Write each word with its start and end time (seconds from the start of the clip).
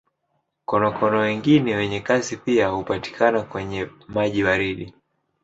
Konokono 0.65 1.17
wengine 1.19 1.75
wengi 1.75 2.01
kiasi 2.01 2.37
pia 2.37 2.67
hupatikana 2.67 3.41
kwenye 3.41 3.89
maji 4.07 4.43
baridi. 4.43 4.93